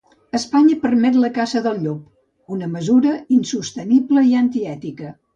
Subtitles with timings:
[0.37, 1.99] Espanya permet la caça del llop:
[2.55, 5.13] una mesura insostenible i antiètica